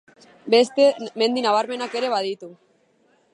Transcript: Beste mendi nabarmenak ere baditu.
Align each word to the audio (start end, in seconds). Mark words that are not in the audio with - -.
Beste 0.53 0.87
mendi 1.23 1.43
nabarmenak 1.47 1.99
ere 2.01 2.11
baditu. 2.15 2.51